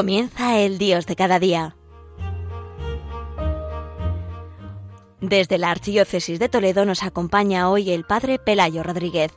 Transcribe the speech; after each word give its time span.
Comienza 0.00 0.56
el 0.56 0.78
Dios 0.78 1.04
de 1.04 1.14
cada 1.14 1.38
día. 1.38 1.76
Desde 5.20 5.58
la 5.58 5.70
Archidiócesis 5.70 6.38
de 6.38 6.48
Toledo 6.48 6.86
nos 6.86 7.02
acompaña 7.02 7.68
hoy 7.68 7.90
el 7.90 8.04
Padre 8.04 8.38
Pelayo 8.38 8.82
Rodríguez. 8.82 9.30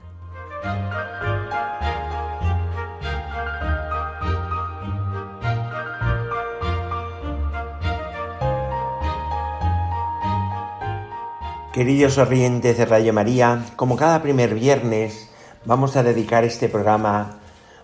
Queridos 11.74 12.18
oyentes 12.18 12.78
de 12.78 12.86
Radio 12.86 13.12
María, 13.12 13.66
como 13.76 13.98
cada 13.98 14.22
primer 14.22 14.56
viernes, 14.56 15.30
vamos 15.66 15.98
a 15.98 16.04
dedicar 16.04 16.46
este 16.46 16.70
programa 16.70 17.43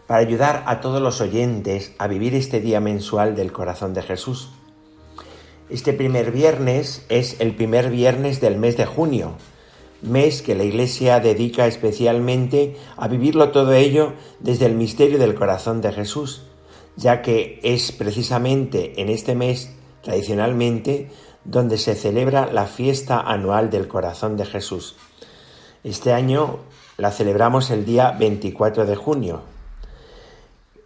para 0.09 0.21
ayudar 0.21 0.63
a 0.65 0.81
todos 0.81 1.03
los 1.03 1.21
oyentes 1.21 1.93
a 1.99 2.07
vivir 2.07 2.33
este 2.33 2.59
día 2.61 2.79
mensual 2.79 3.35
del 3.35 3.51
corazón 3.51 3.93
de 3.93 4.01
Jesús. 4.01 4.49
Este 5.69 5.93
primer 5.93 6.31
viernes 6.31 7.05
es 7.09 7.39
el 7.39 7.53
primer 7.53 7.91
viernes 7.91 8.41
del 8.41 8.57
mes 8.57 8.75
de 8.75 8.87
junio, 8.87 9.33
mes 10.01 10.41
que 10.41 10.55
la 10.55 10.63
Iglesia 10.63 11.19
dedica 11.19 11.67
especialmente 11.67 12.75
a 12.97 13.07
vivirlo 13.07 13.51
todo 13.51 13.73
ello 13.73 14.13
desde 14.39 14.65
el 14.65 14.73
misterio 14.73 15.19
del 15.19 15.35
corazón 15.35 15.79
de 15.79 15.91
Jesús, 15.91 16.41
ya 16.95 17.21
que 17.21 17.59
es 17.61 17.91
precisamente 17.91 18.99
en 18.99 19.09
este 19.09 19.35
mes, 19.35 19.75
tradicionalmente, 20.01 21.11
donde 21.45 21.77
se 21.77 21.93
celebra 21.93 22.51
la 22.51 22.65
fiesta 22.65 23.19
anual 23.19 23.69
del 23.69 23.87
corazón 23.87 24.37
de 24.37 24.47
Jesús. 24.47 24.95
Este 25.83 26.13
año 26.13 26.61
la 26.97 27.11
celebramos 27.11 27.69
el 27.69 27.85
día 27.85 28.09
24 28.13 28.87
de 28.87 28.95
junio, 28.95 29.43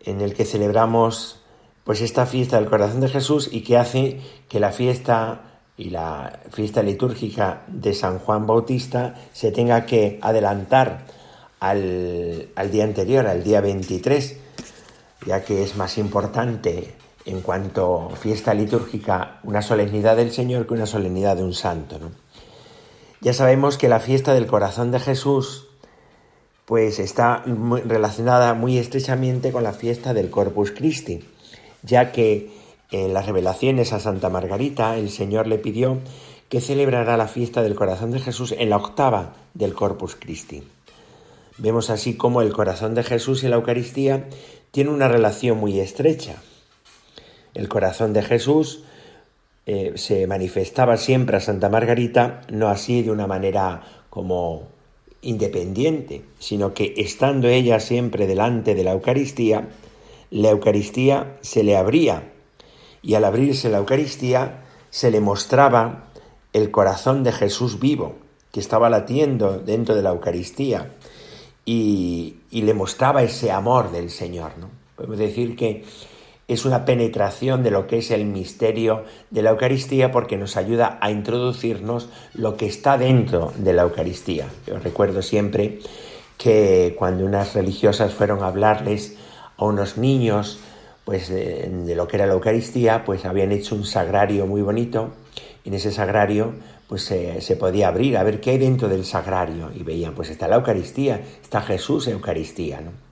en 0.03 0.21
el 0.21 0.33
que 0.33 0.45
celebramos 0.45 1.39
pues 1.83 2.01
esta 2.01 2.25
fiesta 2.25 2.57
del 2.57 2.69
corazón 2.69 3.01
de 3.01 3.09
Jesús 3.09 3.49
y 3.51 3.61
que 3.61 3.77
hace 3.77 4.21
que 4.47 4.59
la 4.59 4.71
fiesta 4.71 5.41
y 5.75 5.89
la 5.89 6.39
fiesta 6.51 6.83
litúrgica 6.83 7.63
de 7.67 7.93
San 7.93 8.19
Juan 8.19 8.45
Bautista 8.45 9.15
se 9.33 9.51
tenga 9.51 9.85
que 9.85 10.19
adelantar 10.21 11.05
al, 11.59 12.49
al 12.55 12.71
día 12.71 12.83
anterior, 12.83 13.25
al 13.27 13.43
día 13.43 13.59
23, 13.59 14.37
ya 15.25 15.43
que 15.43 15.63
es 15.63 15.75
más 15.75 15.97
importante 15.97 16.93
en 17.25 17.41
cuanto 17.41 18.11
fiesta 18.19 18.53
litúrgica 18.53 19.39
una 19.43 19.61
solemnidad 19.61 20.17
del 20.17 20.31
Señor 20.31 20.67
que 20.67 20.73
una 20.73 20.85
solemnidad 20.85 21.37
de 21.37 21.43
un 21.43 21.53
santo. 21.53 21.99
Ya 23.21 23.33
sabemos 23.33 23.77
que 23.77 23.87
la 23.87 23.99
fiesta 23.99 24.33
del 24.33 24.47
corazón 24.47 24.91
de 24.91 24.99
Jesús 24.99 25.67
pues 26.65 26.99
está 26.99 27.43
relacionada 27.85 28.53
muy 28.53 28.77
estrechamente 28.77 29.51
con 29.51 29.63
la 29.63 29.73
fiesta 29.73 30.13
del 30.13 30.29
Corpus 30.29 30.71
Christi, 30.71 31.23
ya 31.81 32.11
que 32.11 32.51
en 32.91 33.13
las 33.13 33.25
revelaciones 33.25 33.91
a 33.91 33.99
Santa 33.99 34.29
Margarita 34.29 34.97
el 34.97 35.09
Señor 35.09 35.47
le 35.47 35.57
pidió 35.57 35.99
que 36.47 36.61
celebrara 36.61 37.17
la 37.17 37.27
fiesta 37.27 37.63
del 37.63 37.75
corazón 37.75 38.11
de 38.11 38.19
Jesús 38.19 38.53
en 38.57 38.69
la 38.69 38.77
octava 38.77 39.33
del 39.53 39.73
Corpus 39.73 40.15
Christi. 40.15 40.63
Vemos 41.57 41.89
así 41.89 42.15
como 42.15 42.41
el 42.41 42.53
corazón 42.53 42.95
de 42.95 43.03
Jesús 43.03 43.43
y 43.43 43.47
la 43.47 43.55
Eucaristía 43.55 44.27
tienen 44.71 44.93
una 44.93 45.07
relación 45.07 45.57
muy 45.57 45.79
estrecha. 45.79 46.41
El 47.53 47.69
corazón 47.69 48.13
de 48.13 48.23
Jesús 48.23 48.83
eh, 49.65 49.93
se 49.95 50.27
manifestaba 50.27 50.97
siempre 50.97 51.37
a 51.37 51.39
Santa 51.39 51.69
Margarita, 51.69 52.41
no 52.49 52.69
así 52.69 53.01
de 53.01 53.11
una 53.11 53.27
manera 53.27 53.81
como 54.09 54.67
independiente, 55.23 56.23
sino 56.39 56.73
que 56.73 56.93
estando 56.97 57.47
ella 57.47 57.79
siempre 57.79 58.27
delante 58.27 58.75
de 58.75 58.83
la 58.83 58.91
Eucaristía, 58.91 59.69
la 60.29 60.49
Eucaristía 60.49 61.37
se 61.41 61.63
le 61.63 61.75
abría 61.75 62.31
y 63.01 63.15
al 63.15 63.25
abrirse 63.25 63.69
la 63.69 63.79
Eucaristía 63.79 64.63
se 64.89 65.11
le 65.11 65.19
mostraba 65.19 66.09
el 66.53 66.71
corazón 66.71 67.23
de 67.23 67.31
Jesús 67.31 67.79
vivo, 67.79 68.15
que 68.51 68.59
estaba 68.59 68.89
latiendo 68.89 69.57
dentro 69.57 69.95
de 69.95 70.03
la 70.03 70.11
Eucaristía 70.11 70.91
y, 71.65 72.35
y 72.51 72.61
le 72.61 72.73
mostraba 72.73 73.23
ese 73.23 73.51
amor 73.51 73.91
del 73.91 74.09
Señor. 74.11 74.51
¿no? 74.59 74.69
Podemos 74.95 75.17
decir 75.17 75.55
que 75.55 75.83
es 76.47 76.65
una 76.65 76.85
penetración 76.85 77.63
de 77.63 77.71
lo 77.71 77.87
que 77.87 77.99
es 77.99 78.11
el 78.11 78.25
misterio 78.25 79.05
de 79.29 79.41
la 79.41 79.51
Eucaristía 79.51 80.11
porque 80.11 80.37
nos 80.37 80.57
ayuda 80.57 80.97
a 81.01 81.09
introducirnos 81.09 82.09
lo 82.33 82.57
que 82.57 82.65
está 82.65 82.97
dentro 82.97 83.53
de 83.57 83.73
la 83.73 83.83
Eucaristía. 83.83 84.47
Yo 84.67 84.77
recuerdo 84.79 85.21
siempre 85.21 85.79
que 86.37 86.95
cuando 86.97 87.25
unas 87.25 87.53
religiosas 87.53 88.13
fueron 88.13 88.43
a 88.43 88.47
hablarles 88.47 89.15
a 89.57 89.65
unos 89.65 89.97
niños 89.97 90.59
pues 91.05 91.29
de, 91.29 91.93
lo 91.95 92.07
que 92.07 92.17
era 92.17 92.25
la 92.25 92.33
Eucaristía, 92.33 93.03
pues 93.05 93.25
habían 93.25 93.51
hecho 93.51 93.75
un 93.75 93.85
sagrario 93.85 94.45
muy 94.45 94.61
bonito 94.61 95.13
y 95.63 95.69
en 95.69 95.75
ese 95.75 95.91
sagrario 95.91 96.53
pues 96.87 97.03
se, 97.03 97.41
se, 97.41 97.55
podía 97.55 97.87
abrir 97.87 98.17
a 98.17 98.23
ver 98.23 98.41
qué 98.41 98.51
hay 98.51 98.57
dentro 98.57 98.89
del 98.89 99.05
sagrario 99.05 99.71
y 99.73 99.83
veían 99.83 100.13
pues 100.13 100.29
está 100.29 100.47
la 100.47 100.57
Eucaristía, 100.57 101.21
está 101.41 101.61
Jesús 101.61 102.07
en 102.07 102.13
Eucaristía, 102.13 102.81
¿no? 102.81 103.02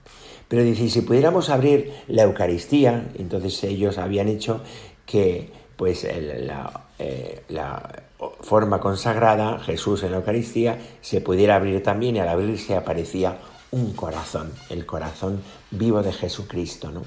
Pero 0.52 0.64
dice, 0.64 0.90
si 0.90 1.00
pudiéramos 1.00 1.48
abrir 1.48 1.94
la 2.08 2.24
Eucaristía, 2.24 3.06
entonces 3.14 3.64
ellos 3.64 3.96
habían 3.96 4.28
hecho 4.28 4.60
que 5.06 5.50
pues 5.76 6.04
la, 6.04 6.88
eh, 6.98 7.42
la, 7.48 8.02
forma 8.42 8.78
consagrada, 8.78 9.60
Jesús 9.60 10.02
en 10.02 10.10
la 10.10 10.18
Eucaristía, 10.18 10.78
se 11.00 11.22
pudiera 11.22 11.56
abrir 11.56 11.82
también 11.82 12.16
y 12.16 12.18
al 12.18 12.28
abrirse 12.28 12.76
aparecía 12.76 13.38
un 13.70 13.94
corazón, 13.94 14.52
el 14.68 14.84
corazón 14.84 15.40
vivo 15.70 16.02
de 16.02 16.12
Jesucristo, 16.12 16.90
¿no? 16.90 17.00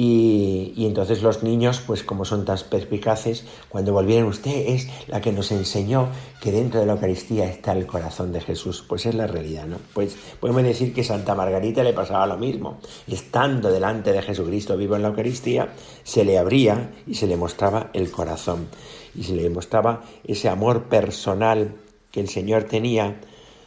Y, 0.00 0.86
entonces 0.86 1.24
los 1.24 1.42
niños, 1.42 1.82
pues 1.84 2.04
como 2.04 2.24
son 2.24 2.44
tan 2.44 2.56
perspicaces, 2.70 3.44
cuando 3.68 3.92
volvieron, 3.92 4.28
usted 4.28 4.68
es 4.68 4.88
la 5.08 5.20
que 5.20 5.32
nos 5.32 5.50
enseñó 5.50 6.08
que 6.40 6.52
dentro 6.52 6.78
de 6.78 6.86
la 6.86 6.92
Eucaristía 6.92 7.50
está 7.50 7.72
el 7.72 7.84
corazón 7.84 8.30
de 8.30 8.40
Jesús. 8.40 8.84
Pues 8.88 9.06
es 9.06 9.16
la 9.16 9.26
realidad, 9.26 9.66
¿no? 9.66 9.78
Pues 9.94 10.16
podemos 10.38 10.62
decir 10.62 10.94
que 10.94 11.02
Santa 11.02 11.34
Margarita 11.34 11.82
le 11.82 11.94
pasaba 11.94 12.28
lo 12.28 12.36
mismo. 12.36 12.78
Estando 13.08 13.72
delante 13.72 14.12
de 14.12 14.22
Jesucristo 14.22 14.76
vivo 14.76 14.94
en 14.94 15.02
la 15.02 15.08
Eucaristía, 15.08 15.74
se 16.04 16.24
le 16.24 16.38
abría 16.38 16.92
y 17.04 17.16
se 17.16 17.26
le 17.26 17.36
mostraba 17.36 17.90
el 17.92 18.12
corazón. 18.12 18.68
Y 19.16 19.24
se 19.24 19.34
le 19.34 19.50
mostraba 19.50 20.04
ese 20.22 20.48
amor 20.48 20.84
personal 20.84 21.74
que 22.12 22.20
el 22.20 22.28
Señor 22.28 22.64
tenía 22.64 23.20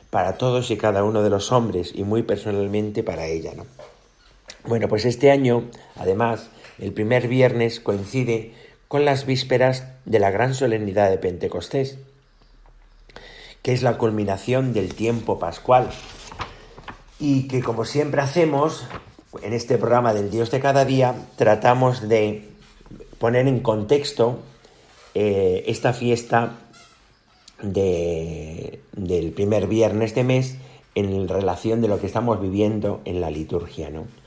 para 0.09 0.37
todos 0.37 0.71
y 0.71 0.77
cada 0.77 1.03
uno 1.03 1.23
de 1.23 1.29
los 1.29 1.51
hombres 1.51 1.91
y 1.93 2.05
muy 2.05 2.23
personalmente 2.23 3.03
para 3.03 3.27
ella, 3.27 3.51
¿no? 3.53 3.65
Bueno, 4.66 4.88
pues 4.88 5.05
este 5.05 5.31
año, 5.31 5.69
además, 5.95 6.49
el 6.77 6.94
primer 6.94 7.27
viernes 7.27 7.79
coincide 7.79 8.53
con 8.88 9.05
las 9.05 9.25
vísperas 9.25 9.88
de 10.05 10.19
la 10.19 10.29
gran 10.29 10.53
solemnidad 10.53 11.09
de 11.09 11.17
Pentecostés, 11.17 11.97
que 13.63 13.73
es 13.73 13.81
la 13.81 13.97
culminación 13.97 14.73
del 14.73 14.94
tiempo 14.94 15.39
pascual, 15.39 15.89
y 17.19 17.47
que 17.47 17.63
como 17.63 17.85
siempre 17.85 18.22
hacemos 18.22 18.85
en 19.41 19.53
este 19.53 19.77
programa 19.77 20.13
del 20.13 20.29
Dios 20.29 20.51
de 20.51 20.59
cada 20.59 20.85
día, 20.85 21.16
tratamos 21.38 22.07
de 22.07 22.49
poner 23.17 23.47
en 23.47 23.61
contexto 23.61 24.39
eh, 25.16 25.63
esta 25.67 25.93
fiesta 25.93 26.57
del 27.63 29.31
primer 29.35 29.67
viernes 29.67 30.13
de 30.13 30.23
mes 30.23 30.55
en 30.93 31.28
relación 31.28 31.81
de 31.81 31.87
lo 31.87 31.99
que 31.99 32.08
estamos 32.08 32.41
viviendo 32.41 33.02
en 33.05 33.22
la 33.22 33.31
liturgia, 33.31 33.90
¿no? 33.90 34.21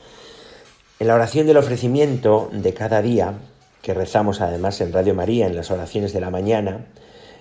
En 1.00 1.08
la 1.08 1.17
oración 1.17 1.49
del 1.49 1.56
ofrecimiento 1.56 2.49
de 2.52 2.73
cada 2.73 3.02
día, 3.02 3.35
que 3.82 3.94
rezamos 3.94 4.41
además 4.41 4.81
en 4.81 4.93
Radio 4.93 5.12
María 5.12 5.46
en 5.46 5.56
las 5.56 5.73
oraciones 5.73 6.12
de 6.12 6.20
la 6.20 6.31
mañana, 6.31 6.87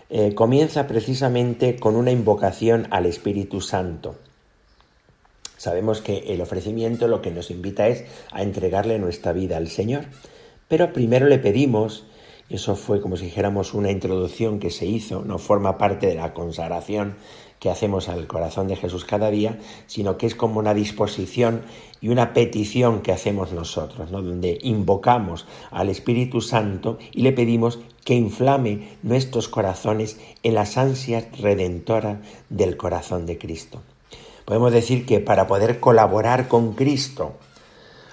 eh, 0.09 0.33
comienza 0.33 0.87
precisamente 0.87 1.75
con 1.75 1.95
una 1.95 2.09
invocación 2.09 2.87
al 2.89 3.05
Espíritu 3.05 3.61
Santo. 3.61 4.15
Sabemos 5.55 6.01
que 6.01 6.33
el 6.33 6.41
ofrecimiento 6.41 7.07
lo 7.07 7.21
que 7.21 7.29
nos 7.29 7.51
invita 7.51 7.87
es 7.87 8.05
a 8.31 8.41
entregarle 8.41 8.97
nuestra 8.97 9.33
vida 9.33 9.57
al 9.57 9.69
Señor, 9.69 10.05
pero 10.67 10.91
primero 10.91 11.27
le 11.27 11.37
pedimos, 11.37 12.05
eso 12.53 12.75
fue 12.75 13.01
como 13.01 13.17
si 13.17 13.25
dijéramos 13.25 13.73
una 13.73 13.89
introducción 13.89 14.59
que 14.59 14.69
se 14.69 14.85
hizo, 14.85 15.23
no 15.25 15.39
forma 15.39 15.79
parte 15.79 16.05
de 16.05 16.13
la 16.13 16.35
consagración 16.35 17.15
que 17.59 17.71
hacemos 17.71 18.09
al 18.09 18.27
corazón 18.27 18.67
de 18.67 18.75
Jesús 18.75 19.05
cada 19.05 19.31
día, 19.31 19.57
sino 19.87 20.17
que 20.17 20.27
es 20.27 20.35
como 20.35 20.59
una 20.59 20.75
disposición 20.75 21.63
y 21.99 22.09
una 22.09 22.33
petición 22.33 23.01
que 23.01 23.11
hacemos 23.11 23.53
nosotros, 23.53 24.11
¿no? 24.11 24.21
donde 24.21 24.59
invocamos 24.61 25.47
al 25.71 25.89
Espíritu 25.89 26.41
Santo 26.41 26.99
y 27.11 27.23
le 27.23 27.31
pedimos 27.31 27.79
que 28.03 28.13
inflame 28.13 28.97
nuestros 29.01 29.47
corazones 29.47 30.19
en 30.43 30.53
las 30.53 30.77
ansias 30.77 31.25
redentoras 31.39 32.19
del 32.49 32.77
corazón 32.77 33.25
de 33.25 33.39
Cristo. 33.39 33.81
Podemos 34.45 34.73
decir 34.73 35.07
que 35.07 35.21
para 35.21 35.47
poder 35.47 35.79
colaborar 35.79 36.47
con 36.47 36.73
Cristo 36.73 37.37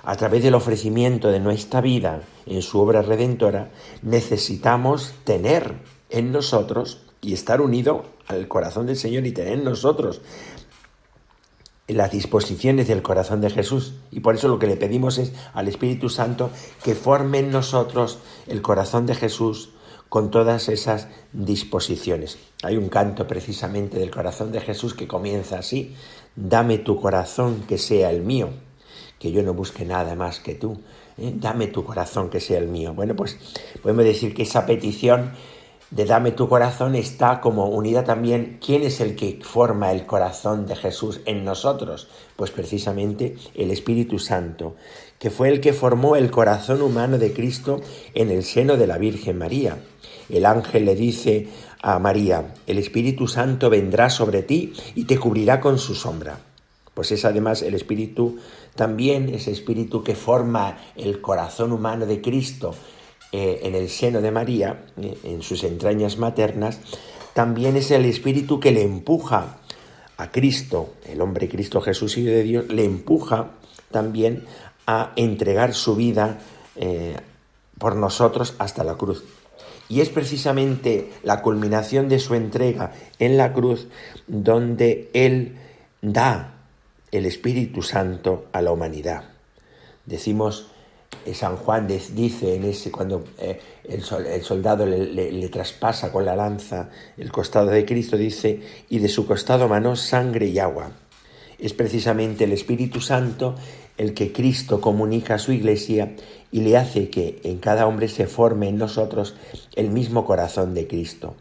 a 0.03 0.17
través 0.17 0.43
del 0.43 0.55
ofrecimiento 0.55 1.31
de 1.31 1.41
nuestra 1.41 1.81
vida 1.81 2.23
en 2.47 2.63
su 2.63 2.81
obra 2.81 3.03
redentora, 3.03 3.71
necesitamos 4.03 5.15
tener 5.25 5.75
en 6.09 6.33
nosotros 6.33 7.03
y 7.21 7.35
estar 7.35 7.61
unido 7.61 8.05
al 8.27 8.49
corazón 8.49 8.87
del 8.87 8.97
Señor 8.97 9.27
y 9.27 9.33
tener 9.33 9.55
en 9.55 9.65
nosotros 9.65 10.23
las 11.87 12.13
disposiciones 12.13 12.89
del 12.89 13.03
corazón 13.03 13.41
de 13.41 13.51
Jesús. 13.51 13.95
Y 14.11 14.21
por 14.21 14.35
eso 14.35 14.49
lo 14.49 14.59
que 14.59 14.67
le 14.67 14.77
pedimos 14.77 15.19
es 15.19 15.33
al 15.53 15.69
Espíritu 15.69 16.09
Santo 16.09 16.51
que 16.83 16.95
forme 16.95 17.39
en 17.39 17.51
nosotros 17.51 18.19
el 18.47 18.63
corazón 18.63 19.07
de 19.07 19.15
Jesús 19.15 19.71
con 20.09 20.31
todas 20.31 20.69
esas 20.69 21.09
disposiciones. 21.33 22.39
Hay 22.63 22.77
un 22.77 22.89
canto 22.89 23.27
precisamente 23.27 23.99
del 23.99 24.11
corazón 24.11 24.51
de 24.53 24.61
Jesús 24.61 24.95
que 24.95 25.07
comienza 25.09 25.59
así, 25.59 25.95
dame 26.35 26.79
tu 26.79 27.01
corazón 27.01 27.63
que 27.69 27.79
sea 27.79 28.11
el 28.11 28.23
mío, 28.23 28.51
que 29.19 29.33
yo 29.33 29.43
no 29.43 29.55
busque 29.55 29.85
nada 29.85 30.15
más 30.15 30.41
que 30.41 30.55
tú, 30.55 30.81
¿eh? 31.19 31.33
dame 31.35 31.67
tu 31.69 31.85
corazón 31.85 32.31
que 32.31 32.41
sea 32.41 32.59
el 32.59 32.69
mío. 32.69 32.95
Bueno, 32.95 33.15
pues 33.15 33.39
podemos 33.83 34.05
decir 34.05 34.35
que 34.35 34.43
esa 34.43 34.67
petición 34.67 35.33
de 35.91 36.05
dame 36.05 36.31
tu 36.31 36.49
corazón 36.49 36.95
está 36.95 37.41
como 37.41 37.67
unida 37.67 38.05
también 38.05 38.59
quién 38.65 38.85
es 38.85 39.01
el 39.01 39.17
que 39.17 39.41
forma 39.43 39.91
el 39.91 40.07
corazón 40.07 40.67
de 40.67 40.77
Jesús 40.77 41.21
en 41.27 41.45
nosotros, 41.45 42.09
pues 42.37 42.53
precisamente 42.53 43.37
el 43.55 43.73
Espíritu 43.73 44.21
Santo, 44.21 44.77
que 45.19 45.31
fue 45.31 45.49
el 45.49 45.61
que 45.61 45.73
formó 45.73 46.15
el 46.15 46.31
corazón 46.31 46.81
humano 46.81 47.19
de 47.19 47.33
Cristo 47.33 47.81
en 48.15 48.31
el 48.31 48.45
seno 48.45 48.77
de 48.77 48.87
la 48.87 48.99
Virgen 48.99 49.39
María. 49.39 49.79
El 50.29 50.47
ángel 50.47 50.85
le 50.85 50.95
dice 50.95 51.49
a 51.83 51.99
María, 51.99 52.55
el 52.69 52.79
Espíritu 52.79 53.27
Santo 53.27 53.69
vendrá 53.69 54.11
sobre 54.11 54.43
ti 54.43 54.73
y 54.95 55.05
te 55.05 55.19
cubrirá 55.19 55.61
con 55.61 55.79
su 55.79 55.97
sombra. 55.97 56.39
Pues 56.95 57.13
es 57.13 57.25
además 57.25 57.63
el 57.63 57.75
Espíritu, 57.75 58.39
también 58.75 59.29
ese 59.29 59.53
Espíritu 59.53 60.03
que 60.03 60.15
forma 60.15 60.79
el 60.97 61.21
corazón 61.21 61.73
humano 61.73 62.07
de 62.07 62.21
Cristo 62.21 62.75
eh, 63.33 63.61
en 63.63 63.75
el 63.75 63.89
seno 63.89 64.21
de 64.21 64.31
María, 64.31 64.87
eh, 65.01 65.17
en 65.25 65.43
sus 65.43 65.63
entrañas 65.65 66.19
maternas, 66.19 66.81
también 67.33 67.77
es 67.77 67.91
el 67.91 68.05
Espíritu 68.05 68.59
que 68.59 68.73
le 68.73 68.83
empuja 68.83 69.59
a 70.17 70.31
Cristo, 70.31 70.95
el 71.07 71.21
hombre 71.21 71.49
Cristo 71.49 71.81
Jesús 71.81 72.19
Hijo 72.19 72.31
de 72.31 72.43
Dios, 72.43 72.69
le 72.69 72.85
empuja 72.85 73.53
también 73.91 74.45
a 74.87 75.13
entregar 75.17 75.75
su 75.75 75.97
vida 75.97 76.39
eh, 76.77 77.17
por 77.79 77.97
nosotros 77.97 78.55
hasta 78.59 78.85
la 78.85 78.97
cruz. 78.97 79.25
Y 79.89 80.01
es 80.01 80.09
precisamente 80.09 81.11
la 81.23 81.43
culminación 81.43 82.09
de 82.09 82.19
su 82.19 82.35
entrega 82.35 82.93
en 83.19 83.37
la 83.37 83.53
cruz 83.53 83.89
donde 84.27 85.11
Él 85.15 85.57
da 86.03 86.60
el 87.13 87.27
Espíritu 87.27 87.83
Santo 87.83 88.47
a 88.53 88.63
la 88.63 88.73
humanidad. 88.73 89.25
Decimos, 90.07 90.69
eh, 91.27 91.35
San 91.35 91.57
Juan 91.57 91.87
dice 91.87 92.55
en 92.55 92.65
ese, 92.65 92.91
cuando 92.91 93.25
eh, 93.39 93.61
el, 93.85 94.03
soldado 94.03 94.87
le, 94.87 95.49
traspasa 95.49 96.11
con 96.13 96.25
la 96.25 96.37
lanza 96.37 96.91
el 97.17 97.31
costado 97.31 97.67
de 97.67 97.85
Cristo, 97.85 98.17
dice, 98.17 98.61
y 98.89 98.99
de 98.99 99.09
su 99.09 99.27
costado 99.27 99.69
manó 99.69 99.97
sangre 99.97 100.47
y 100.47 100.59
agua. 100.59 100.93
Es 101.59 101.75
precisamente 101.75 102.45
el 102.45 102.53
Espíritu 102.53 103.01
Santo 103.01 103.55
el 103.99 104.15
que 104.15 104.33
Cristo 104.33 104.81
comunica 104.81 105.35
a 105.35 105.39
su 105.39 105.53
iglesia 105.53 106.15
y 106.51 106.63
le 106.63 106.79
hace 106.79 107.11
que 107.11 107.39
en 107.45 107.59
cada 107.59 107.87
hombre 107.87 108.09
se 108.09 108.27
forme 108.27 108.69
en 108.69 108.79
nosotros 108.79 109.35
el 109.77 109.91
mismo 109.91 110.25
corazón 110.25 110.73
de 110.73 110.87
Cristo. 110.87 111.35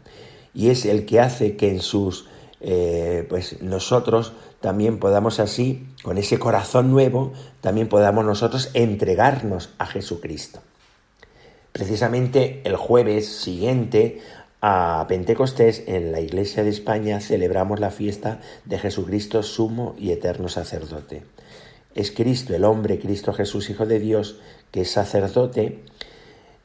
Y 0.52 0.68
es 0.68 0.84
el 0.84 1.06
que 1.06 1.20
hace 1.20 1.56
que 1.56 1.70
en 1.70 1.80
sus, 1.80 2.26
eh, 2.60 3.24
pues 3.30 3.62
nosotros 3.62 4.34
también 4.60 4.98
podamos 4.98 5.40
así, 5.40 5.86
con 6.02 6.18
ese 6.18 6.38
corazón 6.38 6.90
nuevo, 6.90 7.32
también 7.60 7.88
podamos 7.88 8.24
nosotros 8.24 8.70
entregarnos 8.74 9.70
a 9.78 9.86
Jesucristo. 9.86 10.60
Precisamente 11.72 12.60
el 12.64 12.76
jueves 12.76 13.28
siguiente 13.28 14.20
a 14.60 15.06
Pentecostés 15.08 15.84
en 15.86 16.12
la 16.12 16.20
Iglesia 16.20 16.62
de 16.62 16.70
España 16.70 17.20
celebramos 17.20 17.80
la 17.80 17.90
fiesta 17.90 18.40
de 18.66 18.78
Jesucristo 18.78 19.42
sumo 19.42 19.94
y 19.98 20.10
eterno 20.10 20.48
sacerdote. 20.48 21.22
Es 21.94 22.10
Cristo, 22.10 22.54
el 22.54 22.64
hombre, 22.64 22.98
Cristo 22.98 23.32
Jesús, 23.32 23.70
Hijo 23.70 23.86
de 23.86 23.98
Dios, 23.98 24.38
que 24.70 24.82
es 24.82 24.90
sacerdote, 24.90 25.82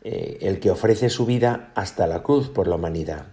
eh, 0.03 0.37
el 0.41 0.59
que 0.59 0.71
ofrece 0.71 1.09
su 1.09 1.25
vida 1.25 1.71
hasta 1.75 2.05
la 2.07 2.21
cruz 2.21 2.49
por 2.49 2.67
la 2.67 2.75
humanidad. 2.75 3.27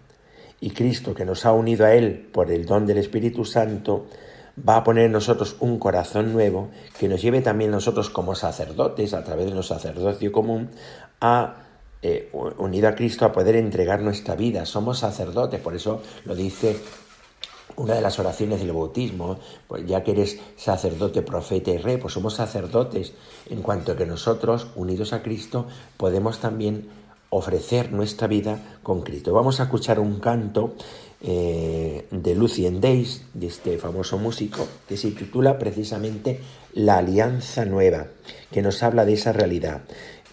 Y 0.60 0.70
Cristo, 0.70 1.14
que 1.14 1.24
nos 1.24 1.44
ha 1.44 1.52
unido 1.52 1.84
a 1.84 1.94
Él 1.94 2.28
por 2.32 2.52
el 2.52 2.64
don 2.64 2.86
del 2.86 2.98
Espíritu 2.98 3.44
Santo, 3.44 4.06
va 4.56 4.76
a 4.76 4.84
poner 4.84 5.06
en 5.06 5.12
nosotros 5.12 5.56
un 5.60 5.78
corazón 5.78 6.32
nuevo 6.32 6.70
que 6.98 7.08
nos 7.08 7.22
lleve 7.22 7.40
también 7.40 7.70
nosotros 7.70 8.10
como 8.10 8.34
sacerdotes, 8.34 9.14
a 9.14 9.24
través 9.24 9.46
de 9.46 9.54
nuestro 9.54 9.76
sacerdocio 9.76 10.32
común, 10.32 10.70
a 11.20 11.56
eh, 12.02 12.30
unido 12.58 12.88
a 12.88 12.94
Cristo 12.96 13.24
a 13.24 13.32
poder 13.32 13.56
entregar 13.56 14.02
nuestra 14.02 14.34
vida. 14.34 14.66
Somos 14.66 14.98
sacerdotes, 14.98 15.60
por 15.60 15.76
eso 15.76 16.02
lo 16.24 16.34
dice 16.34 16.76
una 17.76 17.94
de 17.94 18.00
las 18.00 18.18
oraciones 18.18 18.60
del 18.60 18.72
bautismo, 18.72 19.38
pues 19.68 19.86
ya 19.86 20.02
que 20.02 20.10
eres 20.10 20.38
sacerdote, 20.56 21.22
profeta 21.22 21.70
y 21.70 21.78
rey, 21.78 21.96
pues 21.96 22.14
somos 22.14 22.34
sacerdotes 22.34 23.14
en 23.48 23.62
cuanto 23.62 23.96
que 23.96 24.04
nosotros, 24.04 24.68
unidos 24.74 25.12
a 25.12 25.22
Cristo, 25.22 25.66
podemos 25.96 26.38
también 26.38 26.88
ofrecer 27.32 27.92
nuestra 27.92 28.26
vida 28.26 28.78
con 28.82 29.00
Cristo. 29.00 29.32
Vamos 29.32 29.58
a 29.58 29.64
escuchar 29.64 29.98
un 29.98 30.20
canto 30.20 30.74
eh, 31.22 32.06
de 32.10 32.34
Lucien 32.34 32.80
Days, 32.80 33.22
de 33.32 33.46
este 33.46 33.78
famoso 33.78 34.18
músico, 34.18 34.68
que 34.86 34.98
se 34.98 35.12
titula 35.12 35.58
precisamente 35.58 36.40
La 36.74 36.98
Alianza 36.98 37.64
Nueva, 37.64 38.08
que 38.50 38.60
nos 38.60 38.82
habla 38.82 39.04
de 39.04 39.14
esa 39.14 39.32
realidad 39.32 39.82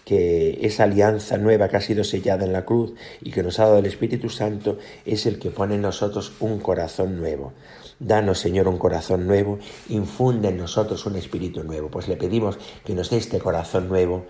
que 0.04 0.66
esa 0.66 0.84
alianza 0.84 1.36
nueva 1.36 1.68
que 1.68 1.76
ha 1.76 1.80
sido 1.80 2.02
sellada 2.02 2.44
en 2.44 2.52
la 2.52 2.64
cruz 2.64 2.94
y 3.20 3.30
que 3.30 3.44
nos 3.44 3.60
ha 3.60 3.66
dado 3.66 3.78
el 3.78 3.86
Espíritu 3.86 4.28
Santo 4.28 4.76
es 5.04 5.24
el 5.24 5.38
que 5.38 5.50
pone 5.50 5.76
en 5.76 5.82
nosotros 5.82 6.32
un 6.40 6.58
corazón 6.58 7.16
nuevo. 7.16 7.52
Danos, 8.00 8.40
Señor, 8.40 8.66
un 8.66 8.78
corazón 8.78 9.28
nuevo, 9.28 9.60
infunde 9.88 10.48
en 10.48 10.56
nosotros 10.56 11.06
un 11.06 11.14
espíritu 11.14 11.62
nuevo. 11.62 11.90
Pues 11.90 12.08
le 12.08 12.16
pedimos 12.16 12.58
que 12.84 12.94
nos 12.94 13.10
dé 13.10 13.18
este 13.18 13.38
corazón 13.38 13.88
nuevo 13.88 14.24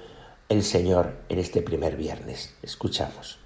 el 0.50 0.64
Señor 0.64 1.12
en 1.28 1.38
este 1.38 1.62
primer 1.62 1.96
viernes. 1.96 2.52
Escuchamos. 2.62 3.38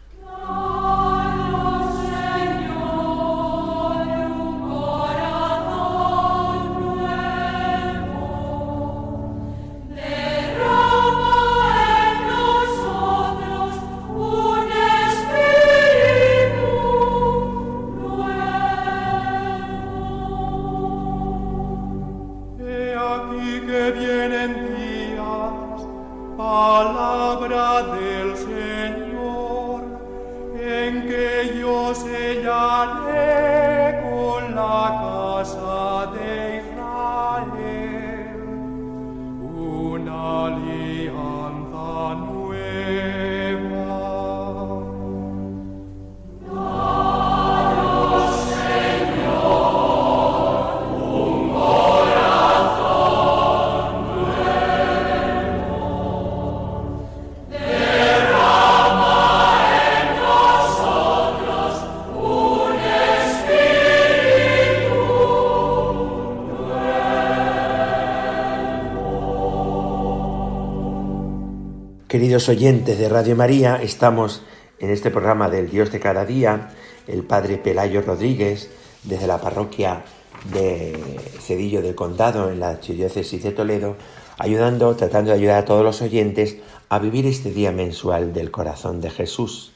Queridos 72.25 72.49
oyentes 72.49 72.99
de 72.99 73.11
Radio 73.11 73.37
María, 73.37 73.77
estamos 73.83 74.41
en 74.79 74.89
este 74.89 75.11
programa 75.11 75.51
del 75.51 75.69
Dios 75.69 75.93
de 75.93 76.01
cada 76.01 76.25
día, 76.25 76.71
el 77.07 77.23
Padre 77.23 77.59
Pelayo 77.59 78.01
Rodríguez, 78.01 78.71
desde 79.03 79.27
la 79.27 79.43
parroquia 79.43 80.07
de 80.51 81.21
Cedillo 81.39 81.83
del 81.83 81.95
Condado, 81.95 82.51
en 82.51 82.61
la 82.61 82.71
Archidiócesis 82.71 83.43
de 83.43 83.51
Toledo, 83.51 83.97
ayudando, 84.39 84.97
tratando 84.97 85.33
de 85.33 85.37
ayudar 85.37 85.59
a 85.59 85.65
todos 85.67 85.85
los 85.85 86.01
oyentes 86.01 86.57
a 86.89 86.99
vivir 86.99 87.27
este 87.27 87.51
día 87.51 87.73
mensual 87.73 88.33
del 88.33 88.51
corazón 88.51 89.03
de 89.03 89.11
Jesús. 89.11 89.75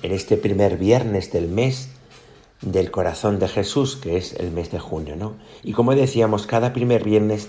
En 0.00 0.12
este 0.12 0.38
primer 0.38 0.78
viernes 0.78 1.30
del 1.30 1.46
mes 1.46 1.90
del 2.62 2.90
corazón 2.90 3.38
de 3.38 3.48
Jesús, 3.48 3.96
que 3.96 4.16
es 4.16 4.32
el 4.32 4.50
mes 4.50 4.70
de 4.70 4.78
junio, 4.78 5.14
¿no? 5.14 5.36
Y 5.62 5.72
como 5.72 5.94
decíamos, 5.94 6.46
cada 6.46 6.72
primer 6.72 7.04
viernes 7.04 7.48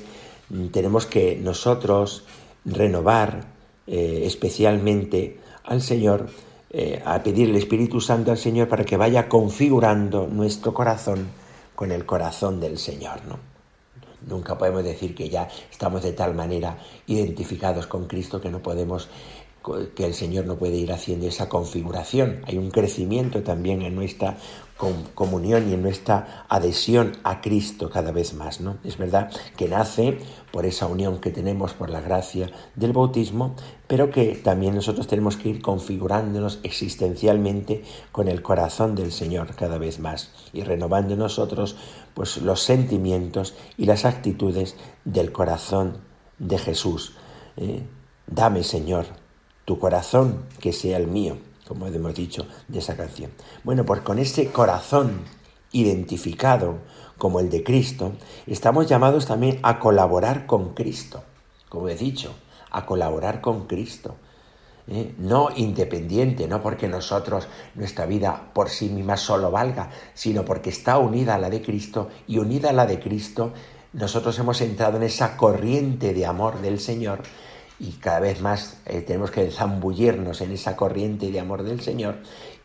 tenemos 0.74 1.05
que 1.05 1.39
nosotros 1.41 2.25
renovar 2.65 3.55
eh, 3.88 4.24
especialmente 4.25 5.39
al 5.63 5.82
Señor, 5.82 6.27
eh, 6.70 7.01
a 7.06 7.24
pedir 7.24 7.50
el 7.50 7.56
Espíritu 7.56 8.01
Santo 8.01 8.32
al 8.32 8.38
Señor 8.38 8.67
para 8.67 8.84
que 8.84 8.98
vaya 8.98 9.29
configurando 9.29 10.27
nuestro 10.27 10.74
corazón 10.74 11.27
con 11.74 11.91
el 11.91 12.06
corazón 12.06 12.60
del 12.60 12.77
Señor. 12.77 13.25
¿no? 13.25 13.39
Nunca 14.27 14.58
podemos 14.58 14.84
decir 14.84 15.15
que 15.15 15.29
ya 15.29 15.48
estamos 15.72 16.03
de 16.03 16.12
tal 16.12 16.34
manera 16.34 16.77
identificados 17.06 17.88
con 17.88 18.08
Cristo 18.08 18.41
que 18.41 18.50
no 18.50 18.60
podemos 18.60 19.08
que 19.95 20.05
el 20.05 20.13
Señor 20.13 20.45
no 20.45 20.55
puede 20.57 20.77
ir 20.77 20.91
haciendo 20.91 21.27
esa 21.27 21.50
configuración. 21.50 22.41
Hay 22.45 22.57
un 22.57 22.71
crecimiento 22.71 23.43
también 23.43 23.81
en 23.81 23.95
nuestra 23.95 24.38
comunión 25.15 25.69
y 25.69 25.74
en 25.74 25.81
nuestra 25.81 26.45
adhesión 26.50 27.17
a 27.24 27.41
Cristo 27.41 27.89
cada 27.89 28.12
vez 28.12 28.36
más, 28.36 28.62
¿no? 28.62 28.77
Es 28.83 28.97
verdad 28.97 29.31
que 29.57 29.67
nace 29.67 30.19
por 30.51 30.65
esa 30.67 30.86
unión 30.86 31.19
que 31.19 31.31
tenemos 31.31 31.74
por 31.74 31.89
la 31.89 32.00
gracia 32.00 32.51
del 32.75 32.93
bautismo, 32.93 33.55
pero 33.88 34.12
que 34.12 34.36
también 34.36 34.75
nosotros 34.75 35.07
tenemos 35.07 35.36
que 35.36 35.50
ir 35.50 35.62
configurándonos 35.62 36.59
existencialmente 36.62 37.83
con 38.12 38.27
el 38.27 38.43
corazón 38.43 38.95
del 38.95 39.12
Señor 39.12 39.55
cada 39.55 39.79
vez 39.79 40.00
más 40.00 40.31
y 40.53 40.62
renovando 40.62 41.13
en 41.13 41.19
nosotros 41.19 41.75
pues 42.13 42.38
los 42.38 42.62
sentimientos 42.62 43.55
y 43.77 43.86
las 43.86 44.05
actitudes 44.05 44.75
del 45.05 45.31
corazón 45.31 45.97
de 46.38 46.57
Jesús. 46.59 47.15
¿eh? 47.57 47.81
Dame, 48.27 48.63
Señor, 48.63 49.05
tu 49.67 49.77
corazón 49.77 50.45
que 50.62 50.71
sea 50.71 50.95
el 50.95 51.07
mío 51.07 51.38
como 51.67 51.88
hemos 51.88 52.15
dicho, 52.15 52.47
de 52.67 52.79
esa 52.79 52.95
canción. 52.95 53.31
Bueno, 53.63 53.86
pues 53.86 54.01
con 54.01 54.19
ese 54.19 54.47
corazón 54.47 55.21
identificado 55.71 56.75
como 57.17 57.39
el 57.39 57.50
de 57.50 57.63
Cristo, 57.63 58.13
estamos 58.45 58.88
llamados 58.88 59.25
también 59.25 59.59
a 59.63 59.79
colaborar 59.79 60.45
con 60.45 60.74
Cristo, 60.74 61.24
como 61.67 61.89
he 61.89 61.95
dicho, 61.95 62.33
a 62.71 62.86
colaborar 62.86 63.41
con 63.41 63.67
Cristo. 63.67 64.15
¿eh? 64.88 65.13
No 65.17 65.50
independiente, 65.55 66.47
no 66.47 66.62
porque 66.62 66.88
nosotros, 66.88 67.47
nuestra 67.75 68.05
vida 68.05 68.51
por 68.53 68.69
sí 68.69 68.89
misma 68.89 69.17
solo 69.17 69.51
valga, 69.51 69.89
sino 70.13 70.45
porque 70.45 70.69
está 70.69 70.97
unida 71.00 71.36
a 71.36 71.39
la 71.39 71.50
de 71.50 71.62
Cristo 71.62 72.09
y 72.27 72.38
unida 72.38 72.69
a 72.69 72.74
la 72.74 72.86
de 72.86 73.00
Cristo, 73.00 73.51
nosotros 73.93 74.38
hemos 74.39 74.62
entrado 74.62 74.97
en 74.97 75.03
esa 75.03 75.36
corriente 75.36 76.13
de 76.13 76.25
amor 76.25 76.62
del 76.62 76.79
Señor 76.79 77.24
y 77.79 77.91
cada 77.93 78.19
vez 78.19 78.41
más 78.41 78.77
eh, 78.86 79.01
tenemos 79.01 79.31
que 79.31 79.50
zambullirnos 79.51 80.41
en 80.41 80.51
esa 80.51 80.75
corriente 80.75 81.31
de 81.31 81.39
amor 81.39 81.63
del 81.63 81.81
Señor 81.81 82.15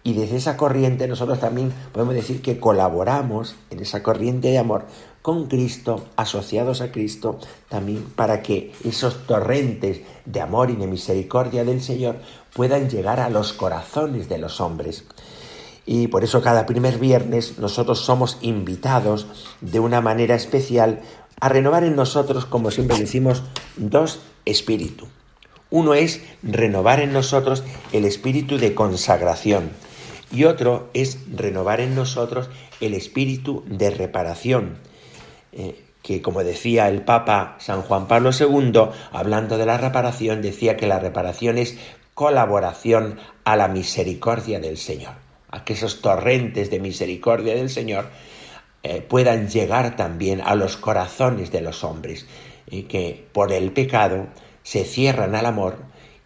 y 0.04 0.14
desde 0.14 0.37
esa 0.37 0.57
corriente 0.57 1.07
nosotros 1.07 1.38
también 1.38 1.73
podemos 1.92 2.14
decir 2.14 2.42
que 2.42 2.59
colaboramos 2.59 3.54
en 3.71 3.81
esa 3.81 4.02
corriente 4.02 4.49
de 4.49 4.59
amor 4.59 4.87
con 5.23 5.47
Cristo, 5.47 6.04
asociados 6.16 6.81
a 6.81 6.90
Cristo, 6.90 7.38
también 7.69 8.04
para 8.16 8.42
que 8.42 8.73
esos 8.85 9.26
torrentes 9.26 10.00
de 10.25 10.40
amor 10.40 10.71
y 10.71 10.76
de 10.76 10.88
misericordia 10.88 11.64
del 11.64 11.81
Señor 11.81 12.16
puedan 12.52 12.90
llegar 12.90 13.21
a 13.21 13.31
los 13.31 13.52
corazones 13.52 14.28
de 14.28 14.38
los 14.38 14.61
hombres. 14.61 15.04
Y 15.87 16.09
por 16.09 16.25
eso 16.25 16.42
cada 16.42 16.66
primer 16.66 16.99
viernes 16.99 17.59
nosotros 17.59 18.00
somos 18.00 18.38
invitados 18.40 19.26
de 19.61 19.81
una 19.81 20.00
manera 20.00 20.35
especial 20.35 21.00
a 21.43 21.49
renovar 21.49 21.83
en 21.83 21.97
nosotros, 21.97 22.47
como 22.47 22.71
siempre 22.71 22.97
decimos, 22.97 23.43
dos 23.77 24.21
espíritus. 24.45 25.09
Uno 25.71 25.93
es 25.93 26.23
renovar 26.45 27.01
en 27.01 27.13
nosotros 27.13 27.65
el 27.91 28.05
espíritu 28.05 28.59
de 28.59 28.77
consagración 28.77 29.71
y 30.31 30.45
otro 30.45 30.89
es 30.95 31.19
renovar 31.35 31.81
en 31.81 31.97
nosotros 31.97 32.49
el 32.81 32.95
espíritu 32.95 33.65
de 33.67 33.91
reparación, 33.91 34.79
eh, 35.51 35.83
que 36.03 36.23
como 36.23 36.45
decía 36.45 36.89
el 36.89 37.03
Papa 37.03 37.57
San 37.59 37.83
Juan 37.83 38.07
Pablo 38.07 38.31
II, 38.31 38.91
hablando 39.11 39.59
de 39.59 39.67
la 39.67 39.79
reparación, 39.79 40.43
decía 40.43 40.77
que 40.77 40.87
la 40.87 41.01
reparación 41.01 41.59
es 41.59 41.77
colaboración 42.15 43.19
a 43.43 43.57
la 43.57 43.67
misericordia 43.67 44.61
del 44.61 44.77
Señor, 44.77 45.15
a 45.51 45.65
que 45.65 45.73
esos 45.73 46.03
torrentes 46.03 46.71
de 46.71 46.79
misericordia 46.79 47.57
del 47.57 47.69
Señor 47.69 48.11
eh, 48.83 49.01
puedan 49.01 49.49
llegar 49.49 49.97
también 49.97 50.41
a 50.41 50.55
los 50.55 50.77
corazones 50.77 51.51
de 51.53 51.61
los 51.61 51.85
hombres, 51.85 52.27
y 52.69 52.85
que 52.85 53.27
por 53.33 53.53
el 53.53 53.73
pecado 53.73 54.29
se 54.62 54.85
cierran 54.85 55.35
al 55.35 55.47
amor 55.47 55.77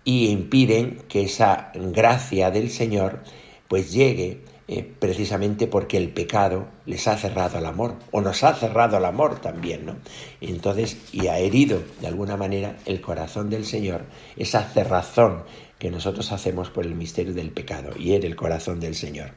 y 0.05 0.29
impiden 0.29 1.03
que 1.09 1.25
esa 1.25 1.73
gracia 1.75 2.51
del 2.51 2.71
Señor 2.71 3.21
pues 3.69 3.93
llegue 3.93 4.41
eh, 4.69 4.89
precisamente 4.99 5.69
porque 5.69 5.97
el 5.97 6.11
pecado 6.11 6.67
les 6.87 7.07
ha 7.07 7.17
cerrado 7.17 7.59
al 7.59 7.67
amor, 7.67 7.95
o 8.11 8.21
nos 8.21 8.43
ha 8.43 8.53
cerrado 8.55 8.97
al 8.97 9.05
amor 9.05 9.41
también, 9.41 9.87
¿no? 9.87 9.97
Entonces, 10.41 10.97
y 11.13 11.29
ha 11.29 11.39
herido 11.39 11.83
de 12.01 12.09
alguna 12.09 12.37
manera 12.37 12.77
el 12.85 13.01
corazón 13.01 13.49
del 13.49 13.65
Señor, 13.65 14.03
esa 14.37 14.65
cerrazón 14.65 15.45
que 15.79 15.91
nosotros 15.91 16.33
hacemos 16.33 16.71
por 16.71 16.85
el 16.85 16.97
misterio 16.97 17.33
del 17.33 17.51
pecado, 17.51 17.91
y 17.97 18.15
era 18.15 18.27
el 18.27 18.35
corazón 18.35 18.81
del 18.81 18.97
Señor. 18.97 19.31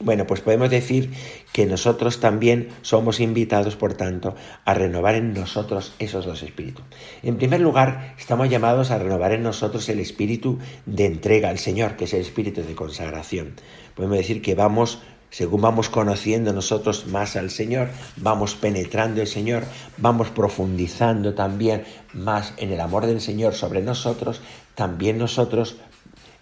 Bueno, 0.00 0.26
pues 0.26 0.40
podemos 0.40 0.70
decir 0.70 1.12
que 1.52 1.66
nosotros 1.66 2.18
también 2.18 2.68
somos 2.82 3.20
invitados, 3.20 3.76
por 3.76 3.94
tanto, 3.94 4.34
a 4.64 4.74
renovar 4.74 5.14
en 5.14 5.34
nosotros 5.34 5.92
esos 5.98 6.24
dos 6.24 6.42
espíritus. 6.42 6.84
En 7.22 7.36
primer 7.36 7.60
lugar, 7.60 8.14
estamos 8.18 8.48
llamados 8.48 8.90
a 8.90 8.98
renovar 8.98 9.32
en 9.32 9.42
nosotros 9.42 9.88
el 9.88 10.00
espíritu 10.00 10.58
de 10.86 11.06
entrega 11.06 11.50
al 11.50 11.58
Señor, 11.58 11.96
que 11.96 12.04
es 12.04 12.14
el 12.14 12.22
espíritu 12.22 12.62
de 12.62 12.74
consagración. 12.74 13.54
Podemos 13.94 14.16
decir 14.16 14.42
que 14.42 14.54
vamos 14.54 15.00
según 15.32 15.62
vamos 15.62 15.88
conociendo 15.88 16.52
nosotros 16.52 17.06
más 17.06 17.36
al 17.36 17.48
Señor, 17.48 17.88
vamos 18.18 18.54
penetrando 18.54 19.22
el 19.22 19.26
Señor, 19.26 19.64
vamos 19.96 20.28
profundizando 20.28 21.32
también 21.32 21.84
más 22.12 22.52
en 22.58 22.70
el 22.70 22.80
amor 22.80 23.06
del 23.06 23.22
Señor 23.22 23.54
sobre 23.54 23.80
nosotros, 23.80 24.42
también 24.74 25.16
nosotros, 25.16 25.76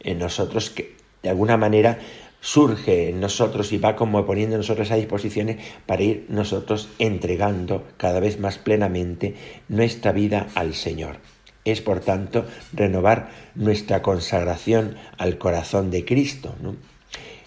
en 0.00 0.18
nosotros 0.18 0.70
que 0.70 0.96
de 1.22 1.28
alguna 1.28 1.56
manera 1.56 2.00
surge 2.40 3.10
en 3.10 3.20
nosotros 3.20 3.72
y 3.72 3.78
va 3.78 3.96
como 3.96 4.24
poniendo 4.24 4.56
nosotros 4.56 4.90
a 4.90 4.96
disposición 4.96 5.58
para 5.86 6.02
ir 6.02 6.26
nosotros 6.28 6.88
entregando 6.98 7.84
cada 7.96 8.20
vez 8.20 8.40
más 8.40 8.58
plenamente 8.58 9.34
nuestra 9.68 10.12
vida 10.12 10.48
al 10.54 10.74
Señor. 10.74 11.18
Es, 11.64 11.82
por 11.82 12.00
tanto, 12.00 12.46
renovar 12.72 13.30
nuestra 13.54 14.00
consagración 14.00 14.96
al 15.18 15.36
corazón 15.36 15.90
de 15.90 16.04
Cristo. 16.06 16.54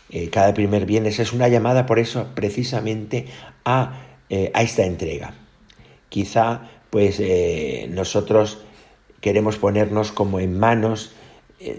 Eh, 0.09 0.29
cada 0.29 0.53
primer 0.53 0.85
viernes 0.85 1.19
es 1.19 1.33
una 1.33 1.47
llamada, 1.47 1.87
por 1.87 1.97
eso, 1.97 2.27
precisamente 2.35 3.25
a, 3.65 4.03
eh, 4.29 4.51
a 4.53 4.61
esta 4.61 4.85
entrega. 4.85 5.33
Quizá, 6.09 6.69
pues, 6.91 7.19
eh, 7.19 7.87
nosotros 7.89 8.59
queremos 9.19 9.57
ponernos 9.57 10.11
como 10.11 10.39
en 10.39 10.59
manos 10.59 11.13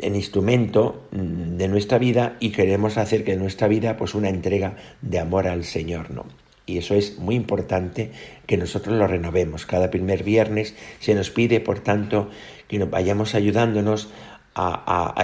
el 0.03 0.17
instrumento 0.17 1.07
mm, 1.11 1.57
de 1.57 1.69
nuestra 1.69 1.99
vida 1.99 2.37
y 2.41 2.51
queremos 2.51 2.97
hacer 2.97 3.25
que 3.25 3.37
nuestra 3.37 3.69
vida 3.69 3.97
pues 3.97 4.15
una 4.15 4.29
entrega 4.29 4.77
de 5.03 5.19
amor 5.19 5.47
al 5.47 5.65
Señor, 5.65 6.11
¿no? 6.11 6.25
Y 6.67 6.79
eso 6.79 6.95
es 6.95 7.19
muy 7.19 7.35
importante 7.35 8.11
que 8.47 8.57
nosotros 8.57 8.97
lo 8.97 9.07
renovemos. 9.07 9.67
Cada 9.67 9.91
primer 9.91 10.23
viernes 10.23 10.75
se 10.99 11.15
nos 11.15 11.31
pide, 11.31 11.61
por 11.61 11.81
tanto, 11.81 12.31
que 12.69 12.79
nos 12.79 12.89
vayamos 12.89 13.35
ayudándonos 13.35 14.09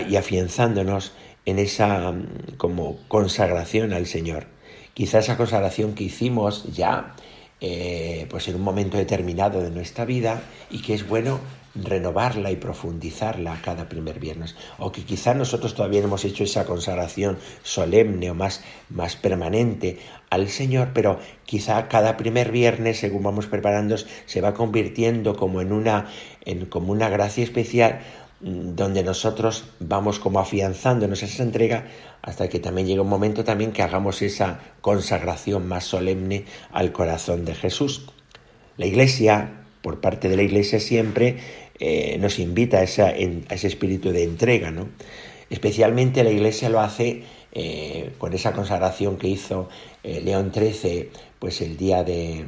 y 0.08 0.16
afianzándonos 0.16 1.12
en 1.46 1.58
esa 1.58 2.12
mm, 2.12 2.56
como 2.56 2.98
consagración 3.08 3.92
al 3.92 4.06
Señor. 4.06 4.46
Quizá 4.92 5.20
esa 5.20 5.36
consagración 5.36 5.94
que 5.94 6.04
hicimos 6.04 6.64
ya 6.74 7.14
eh, 7.62 8.26
pues 8.30 8.48
en 8.48 8.56
un 8.56 8.62
momento 8.62 8.96
determinado 8.96 9.62
de 9.62 9.70
nuestra 9.70 10.04
vida 10.06 10.42
y 10.70 10.80
que 10.80 10.94
es 10.94 11.06
bueno 11.06 11.40
renovarla 11.74 12.50
y 12.50 12.56
profundizarla 12.56 13.60
cada 13.62 13.88
primer 13.88 14.18
viernes. 14.18 14.56
O 14.78 14.90
que 14.92 15.04
quizá 15.04 15.34
nosotros 15.34 15.74
todavía 15.74 16.00
no 16.00 16.08
hemos 16.08 16.24
hecho 16.24 16.44
esa 16.44 16.64
consagración 16.64 17.38
solemne 17.62 18.30
o 18.30 18.34
más, 18.34 18.62
más 18.88 19.16
permanente 19.16 19.98
al 20.30 20.48
Señor, 20.48 20.90
pero 20.94 21.18
quizá 21.44 21.88
cada 21.88 22.16
primer 22.16 22.50
viernes, 22.50 22.98
según 22.98 23.22
vamos 23.22 23.46
preparándonos, 23.46 24.06
se 24.26 24.40
va 24.40 24.54
convirtiendo 24.54 25.36
como 25.36 25.60
en 25.60 25.72
una, 25.72 26.08
en, 26.44 26.66
como 26.66 26.92
una 26.92 27.08
gracia 27.08 27.44
especial 27.44 28.00
mm, 28.40 28.74
donde 28.74 29.02
nosotros 29.02 29.64
vamos 29.78 30.18
como 30.18 30.40
afianzándonos 30.40 31.22
esa 31.22 31.42
entrega 31.42 31.86
hasta 32.22 32.48
que 32.48 32.60
también 32.60 32.86
llega 32.86 33.02
un 33.02 33.08
momento 33.08 33.44
también 33.44 33.72
que 33.72 33.82
hagamos 33.82 34.22
esa 34.22 34.60
consagración 34.80 35.66
más 35.66 35.84
solemne 35.84 36.44
al 36.72 36.92
corazón 36.92 37.44
de 37.44 37.54
Jesús. 37.54 38.06
La 38.76 38.86
Iglesia 38.86 39.59
por 39.82 40.00
parte 40.00 40.28
de 40.28 40.36
la 40.36 40.42
Iglesia 40.42 40.80
siempre 40.80 41.36
eh, 41.78 42.18
nos 42.20 42.38
invita 42.38 42.78
a, 42.78 42.82
ese 42.82 43.66
espíritu 43.66 44.10
de 44.10 44.24
entrega, 44.24 44.70
¿no? 44.70 44.88
Especialmente 45.48 46.22
la 46.22 46.30
Iglesia 46.30 46.68
lo 46.68 46.80
hace 46.80 47.22
eh, 47.52 48.12
con 48.18 48.34
esa 48.34 48.52
consagración 48.52 49.16
que 49.16 49.28
hizo 49.28 49.68
eh, 50.04 50.20
León 50.20 50.52
XIII, 50.54 51.08
pues 51.38 51.62
el 51.62 51.78
día 51.78 52.04
de 52.04 52.44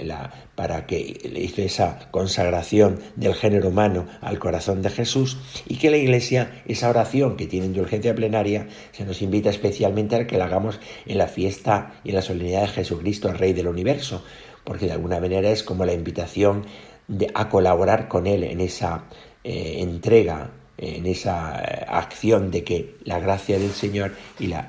la, 0.00 0.32
para 0.54 0.86
que 0.86 0.98
hizo 1.36 1.60
esa 1.60 2.08
consagración 2.10 2.98
del 3.14 3.34
género 3.34 3.68
humano 3.68 4.06
al 4.22 4.38
corazón 4.38 4.80
de 4.80 4.88
Jesús 4.88 5.36
y 5.68 5.76
que 5.76 5.90
la 5.90 5.98
Iglesia 5.98 6.62
esa 6.66 6.88
oración 6.88 7.36
que 7.36 7.46
tiene 7.46 7.66
indulgencia 7.66 8.14
plenaria 8.14 8.68
se 8.92 9.04
nos 9.04 9.20
invita 9.20 9.50
especialmente 9.50 10.16
a 10.16 10.26
que 10.26 10.38
la 10.38 10.46
hagamos 10.46 10.80
en 11.04 11.18
la 11.18 11.28
fiesta 11.28 12.00
y 12.04 12.08
en 12.08 12.14
la 12.14 12.22
solemnidad 12.22 12.62
de 12.62 12.68
Jesucristo, 12.68 13.30
Rey 13.34 13.52
del 13.52 13.68
Universo, 13.68 14.24
porque 14.64 14.86
de 14.86 14.92
alguna 14.92 15.20
manera 15.20 15.50
es 15.50 15.62
como 15.62 15.84
la 15.84 15.92
invitación 15.92 16.66
de, 17.08 17.30
a 17.34 17.48
colaborar 17.48 18.08
con 18.08 18.26
Él 18.26 18.44
en 18.44 18.60
esa 18.60 19.04
eh, 19.44 19.76
entrega, 19.78 20.50
en 20.78 21.06
esa 21.06 21.60
eh, 21.62 21.84
acción 21.88 22.50
de 22.50 22.64
que 22.64 22.96
la 23.04 23.18
gracia 23.18 23.58
del 23.58 23.72
Señor 23.72 24.12
y 24.38 24.46
la, 24.48 24.68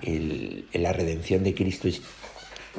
la 0.73 0.93
redención 0.93 1.43
de 1.43 1.53
Cristo 1.53 1.89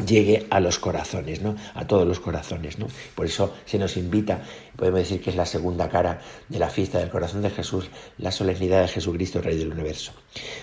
llegue 0.07 0.47
a 0.51 0.61
los 0.61 0.79
corazones, 0.79 1.41
¿no? 1.41 1.55
A 1.75 1.87
todos 1.87 2.07
los 2.07 2.19
corazones, 2.19 2.79
¿no? 2.79 2.89
Por 3.15 3.27
eso 3.27 3.55
se 3.65 3.79
nos 3.79 3.97
invita, 3.97 4.43
podemos 4.77 5.01
decir 5.01 5.21
que 5.21 5.31
es 5.31 5.37
la 5.37 5.47
segunda 5.47 5.89
cara 5.89 6.21
de 6.49 6.59
la 6.59 6.69
fiesta 6.69 6.99
del 6.99 7.11
corazón 7.11 7.43
de 7.43 7.51
Jesús, 7.51 7.89
la 8.19 8.33
solemnidad 8.33 8.83
de 8.83 8.89
Jesucristo, 8.89 9.41
Rey 9.41 9.57
del 9.57 9.73
Universo. 9.73 10.13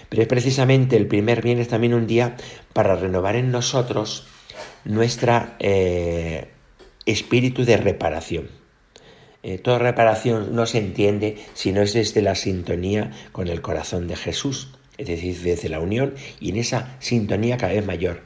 Pero 0.10 0.24
es 0.24 0.28
precisamente 0.28 0.98
el 0.98 1.08
primer 1.08 1.42
viernes 1.42 1.70
también 1.70 1.94
un 1.94 2.08
día 2.08 2.36
para 2.74 2.96
renovar 2.96 3.36
en 3.36 3.52
nosotros 3.52 4.28
nuestra 4.86 5.56
eh, 5.60 6.50
espíritu 7.06 7.66
de 7.66 7.78
reparación. 7.78 8.50
Eh, 9.44 9.58
toda 9.58 9.80
reparación 9.80 10.56
no 10.56 10.66
se 10.66 10.78
entiende 10.78 11.38
si 11.54 11.72
no 11.72 11.82
es 11.82 11.94
desde 11.94 12.22
la 12.22 12.36
sintonía 12.36 13.12
con 13.32 13.48
el 13.48 13.62
corazón 13.62 14.08
de 14.08 14.16
Jesús, 14.16 14.76
es 14.98 15.08
decir, 15.08 15.40
desde 15.42 15.70
la 15.70 15.80
unión 15.80 16.14
y 16.40 16.50
en 16.50 16.58
esa 16.58 16.96
sintonía 17.00 17.58
cada 17.58 17.74
vez 17.74 17.86
mayor 17.86 18.22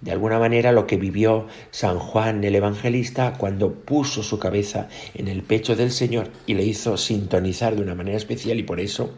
de 0.00 0.12
alguna 0.12 0.38
manera 0.38 0.72
lo 0.72 0.86
que 0.86 0.96
vivió 0.96 1.46
San 1.70 1.98
Juan 1.98 2.42
el 2.44 2.54
Evangelista 2.54 3.34
cuando 3.36 3.74
puso 3.74 4.22
su 4.22 4.38
cabeza 4.38 4.88
en 5.14 5.28
el 5.28 5.42
pecho 5.42 5.76
del 5.76 5.90
Señor 5.90 6.28
y 6.46 6.54
le 6.54 6.64
hizo 6.64 6.96
sintonizar 6.96 7.76
de 7.76 7.82
una 7.82 7.94
manera 7.94 8.16
especial 8.16 8.58
y 8.58 8.62
por 8.62 8.80
eso 8.80 9.14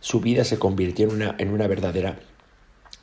su 0.00 0.20
vida 0.20 0.44
se 0.44 0.58
convirtió 0.58 1.06
en 1.08 1.14
una, 1.14 1.34
en 1.38 1.50
una 1.50 1.66
verdadera 1.66 2.20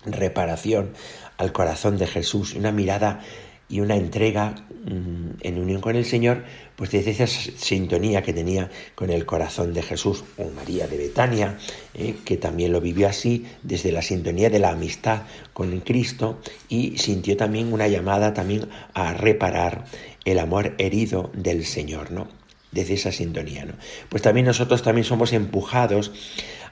reparación 0.05 0.93
al 1.37 1.51
corazón 1.51 1.97
de 1.97 2.07
Jesús, 2.07 2.53
una 2.55 2.71
mirada 2.71 3.21
y 3.69 3.81
una 3.81 3.95
entrega 3.95 4.55
mm, 4.85 5.41
en 5.41 5.59
unión 5.59 5.81
con 5.81 5.95
el 5.95 6.05
Señor, 6.05 6.43
pues 6.75 6.91
desde 6.91 7.11
esa 7.11 7.27
sintonía 7.27 8.21
que 8.21 8.31
tenía 8.33 8.69
con 8.95 9.09
el 9.09 9.25
corazón 9.25 9.73
de 9.73 9.81
Jesús, 9.81 10.23
o 10.37 10.49
María 10.51 10.87
de 10.87 10.97
Betania, 10.97 11.57
eh, 11.93 12.15
que 12.23 12.37
también 12.37 12.71
lo 12.71 12.79
vivió 12.79 13.07
así, 13.07 13.45
desde 13.63 13.91
la 13.91 14.01
sintonía 14.01 14.49
de 14.49 14.59
la 14.59 14.71
amistad 14.71 15.23
con 15.53 15.79
Cristo, 15.81 16.39
y 16.69 16.97
sintió 16.97 17.35
también 17.35 17.73
una 17.73 17.87
llamada 17.87 18.33
también 18.33 18.69
a 18.93 19.13
reparar 19.13 19.85
el 20.23 20.39
amor 20.39 20.75
herido 20.77 21.31
del 21.33 21.65
Señor, 21.65 22.11
¿no? 22.11 22.27
Desde 22.71 22.93
esa 22.93 23.11
sintonía, 23.11 23.65
¿no? 23.65 23.73
Pues 24.09 24.21
también 24.21 24.45
nosotros 24.45 24.81
también 24.81 25.05
somos 25.05 25.33
empujados 25.33 26.11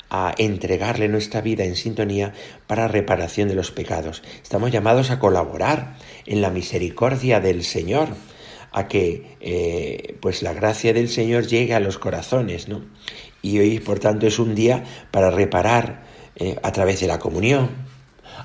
a 0.10 0.34
entregarle 0.38 1.08
nuestra 1.08 1.42
vida 1.42 1.64
en 1.64 1.76
sintonía 1.76 2.34
para 2.68 2.88
reparación 2.88 3.48
de 3.48 3.56
los 3.56 3.72
pecados. 3.72 4.24
Estamos 4.44 4.72
llamados 4.72 5.12
a 5.12 5.20
colaborar 5.20 5.98
en 6.26 6.42
la 6.42 6.50
misericordia 6.50 7.40
del 7.40 7.64
Señor, 7.64 8.10
a 8.72 8.88
que 8.88 9.38
eh, 9.40 10.18
pues 10.22 10.42
la 10.42 10.54
gracia 10.54 10.94
del 10.94 11.10
Señor 11.10 11.48
llegue 11.48 11.74
a 11.74 11.80
los 11.80 11.98
corazones, 11.98 12.68
¿no? 12.68 12.84
Y 13.42 13.60
hoy, 13.60 13.80
por 13.80 14.00
tanto, 14.00 14.28
es 14.28 14.40
un 14.40 14.56
día 14.56 14.84
para 15.12 15.30
reparar 15.30 16.04
eh, 16.36 16.58
a 16.62 16.72
través 16.72 17.00
de 17.00 17.08
la 17.08 17.20
comunión, 17.20 17.70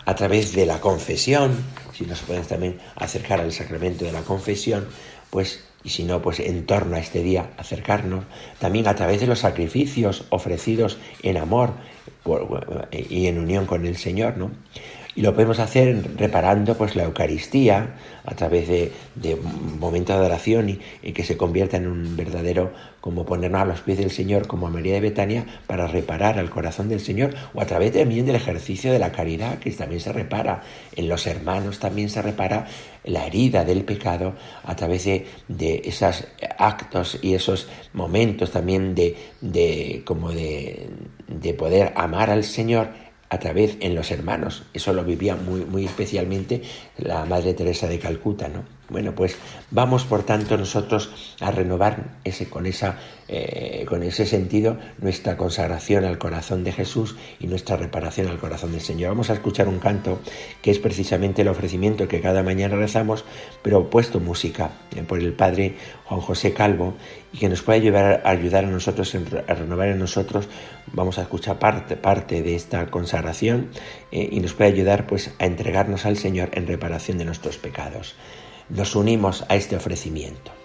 a 0.04 0.14
través 0.14 0.52
de 0.52 0.66
la 0.66 0.80
confesión, 0.80 1.64
si 1.92 2.04
nos 2.04 2.20
podemos 2.20 2.48
también 2.48 2.78
acercar 2.96 3.40
al 3.40 3.52
sacramento 3.52 4.04
de 4.04 4.12
la 4.12 4.22
confesión, 4.22 4.86
pues 5.30 5.64
y 5.82 5.90
si 5.90 6.04
no, 6.04 6.20
pues 6.20 6.40
en 6.40 6.66
torno 6.66 6.96
a 6.96 7.00
este 7.00 7.22
día 7.22 7.50
acercarnos, 7.56 8.24
también 8.58 8.86
a 8.86 8.94
través 8.94 9.20
de 9.20 9.26
los 9.26 9.40
sacrificios 9.40 10.24
ofrecidos 10.30 10.98
en 11.22 11.36
amor 11.36 11.72
y 12.92 13.26
en 13.26 13.38
unión 13.38 13.66
con 13.66 13.86
el 13.86 13.96
Señor, 13.96 14.36
¿no? 14.36 14.50
Y 15.16 15.22
lo 15.22 15.34
podemos 15.34 15.58
hacer 15.58 16.16
reparando 16.16 16.76
pues 16.76 16.94
la 16.94 17.02
Eucaristía 17.02 17.96
a 18.24 18.34
través 18.34 18.68
de, 18.68 18.92
de 19.16 19.36
momentos 19.36 20.14
de 20.14 20.20
adoración 20.20 20.68
y, 21.02 21.12
que 21.12 21.24
se 21.24 21.36
convierta 21.36 21.78
en 21.78 21.88
un 21.88 22.16
verdadero, 22.16 22.72
como 23.00 23.26
ponernos 23.26 23.62
a 23.62 23.64
los 23.64 23.80
pies 23.80 23.98
del 23.98 24.10
Señor, 24.10 24.46
como 24.46 24.68
a 24.68 24.70
María 24.70 24.94
de 24.94 25.00
Betania, 25.00 25.46
para 25.66 25.88
reparar 25.88 26.38
al 26.38 26.48
corazón 26.48 26.88
del 26.88 27.00
Señor, 27.00 27.34
o 27.54 27.60
a 27.60 27.66
través 27.66 27.92
también 27.92 28.24
del 28.24 28.36
ejercicio 28.36 28.92
de 28.92 29.00
la 29.00 29.10
caridad, 29.10 29.58
que 29.58 29.70
también 29.72 30.00
se 30.00 30.12
repara. 30.12 30.62
En 30.94 31.08
los 31.08 31.26
hermanos, 31.26 31.80
también 31.80 32.08
se 32.08 32.22
repara 32.22 32.66
la 33.04 33.26
herida 33.26 33.64
del 33.64 33.84
pecado 33.84 34.34
a 34.64 34.76
través 34.76 35.04
de, 35.06 35.26
de 35.48 35.82
esos 35.84 36.24
actos 36.58 37.18
y 37.20 37.34
esos 37.34 37.68
momentos 37.94 38.52
también 38.52 38.94
de, 38.94 39.16
de 39.40 40.02
como 40.04 40.30
de, 40.30 40.88
de 41.26 41.54
poder 41.54 41.92
amar 41.96 42.30
al 42.30 42.44
Señor 42.44 43.09
a 43.30 43.38
través 43.38 43.76
en 43.80 43.94
los 43.94 44.10
hermanos. 44.10 44.64
Eso 44.74 44.92
lo 44.92 45.04
vivía 45.04 45.36
muy, 45.36 45.64
muy 45.64 45.86
especialmente 45.86 46.62
la 46.98 47.24
Madre 47.24 47.54
Teresa 47.54 47.86
de 47.86 47.98
Calcuta, 47.98 48.48
¿no? 48.48 48.79
Bueno, 48.90 49.14
pues 49.14 49.36
vamos 49.70 50.04
por 50.04 50.24
tanto 50.24 50.56
nosotros 50.56 51.36
a 51.38 51.52
renovar 51.52 52.18
ese, 52.24 52.48
con, 52.48 52.66
esa, 52.66 52.98
eh, 53.28 53.84
con 53.88 54.02
ese 54.02 54.26
sentido 54.26 54.78
nuestra 54.98 55.36
consagración 55.36 56.04
al 56.04 56.18
corazón 56.18 56.64
de 56.64 56.72
Jesús 56.72 57.14
y 57.38 57.46
nuestra 57.46 57.76
reparación 57.76 58.26
al 58.26 58.38
corazón 58.38 58.72
del 58.72 58.80
Señor. 58.80 59.10
Vamos 59.10 59.30
a 59.30 59.34
escuchar 59.34 59.68
un 59.68 59.78
canto 59.78 60.18
que 60.60 60.72
es 60.72 60.80
precisamente 60.80 61.42
el 61.42 61.48
ofrecimiento 61.48 62.08
que 62.08 62.20
cada 62.20 62.42
mañana 62.42 62.74
rezamos, 62.74 63.24
pero 63.62 63.88
puesto 63.90 64.18
música 64.18 64.72
eh, 64.96 65.04
por 65.04 65.20
el 65.20 65.34
Padre 65.34 65.76
Juan 66.06 66.20
José 66.20 66.52
Calvo 66.52 66.94
y 67.32 67.38
que 67.38 67.48
nos 67.48 67.62
puede 67.62 67.78
ayudar 67.78 68.22
a, 68.24 68.30
ayudar 68.30 68.64
a 68.64 68.68
nosotros, 68.68 69.14
a 69.14 69.54
renovar 69.54 69.86
en 69.86 70.00
nosotros. 70.00 70.48
Vamos 70.92 71.16
a 71.20 71.22
escuchar 71.22 71.60
parte, 71.60 71.96
parte 71.96 72.42
de 72.42 72.56
esta 72.56 72.90
consagración 72.90 73.68
eh, 74.10 74.28
y 74.32 74.40
nos 74.40 74.54
puede 74.54 74.70
ayudar 74.70 75.06
pues 75.06 75.30
a 75.38 75.46
entregarnos 75.46 76.06
al 76.06 76.16
Señor 76.16 76.50
en 76.54 76.66
reparación 76.66 77.18
de 77.18 77.24
nuestros 77.24 77.56
pecados 77.56 78.16
nos 78.70 78.94
unimos 78.96 79.44
a 79.48 79.56
este 79.56 79.76
ofrecimiento. 79.76 80.59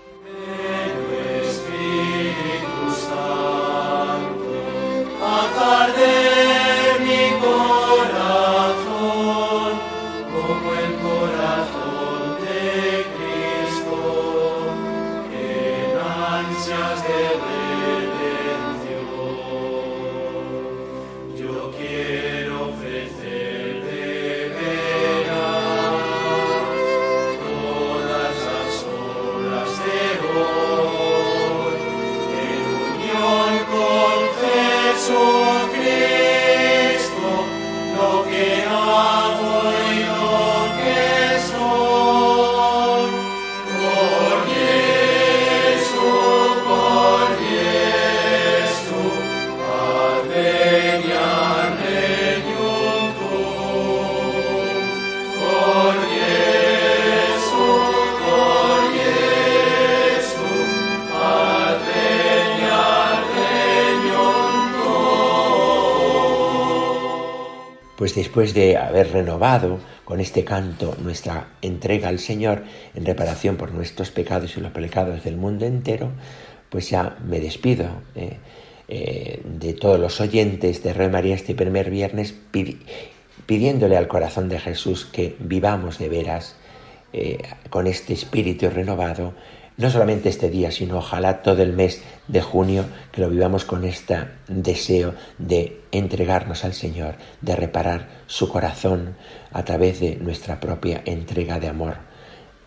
Después 68.35 68.53
de 68.53 68.75
haber 68.75 69.13
renovado 69.13 69.79
con 70.03 70.19
este 70.19 70.43
canto 70.43 70.97
nuestra 71.01 71.51
entrega 71.61 72.09
al 72.09 72.19
Señor 72.19 72.63
en 72.93 73.05
reparación 73.05 73.55
por 73.55 73.71
nuestros 73.71 74.11
pecados 74.11 74.57
y 74.57 74.59
los 74.59 74.73
pecados 74.73 75.23
del 75.23 75.37
mundo 75.37 75.65
entero, 75.65 76.11
pues 76.69 76.89
ya 76.89 77.15
me 77.25 77.39
despido 77.39 77.85
eh, 78.13 78.35
eh, 78.89 79.41
de 79.41 79.71
todos 79.71 79.97
los 79.97 80.19
oyentes 80.19 80.83
de 80.83 80.91
Rey 80.91 81.07
María 81.07 81.33
este 81.33 81.55
primer 81.55 81.89
viernes 81.89 82.35
pidiéndole 83.45 83.95
al 83.95 84.09
corazón 84.09 84.49
de 84.49 84.59
Jesús 84.59 85.05
que 85.05 85.37
vivamos 85.39 85.97
de 85.97 86.09
veras 86.09 86.57
eh, 87.13 87.37
con 87.69 87.87
este 87.87 88.11
espíritu 88.11 88.69
renovado 88.69 89.33
no 89.77 89.89
solamente 89.89 90.29
este 90.29 90.49
día, 90.49 90.71
sino 90.71 90.97
ojalá 90.97 91.41
todo 91.41 91.61
el 91.61 91.73
mes 91.73 92.01
de 92.27 92.41
junio, 92.41 92.85
que 93.11 93.21
lo 93.21 93.29
vivamos 93.29 93.65
con 93.65 93.83
este 93.83 94.17
deseo 94.47 95.13
de 95.37 95.81
entregarnos 95.91 96.63
al 96.63 96.73
Señor, 96.73 97.15
de 97.41 97.55
reparar 97.55 98.07
su 98.27 98.49
corazón 98.49 99.15
a 99.51 99.63
través 99.63 99.99
de 99.99 100.15
nuestra 100.15 100.59
propia 100.59 101.01
entrega 101.05 101.59
de 101.59 101.67
amor 101.67 101.97